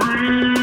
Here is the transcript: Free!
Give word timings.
Free! 0.00 0.57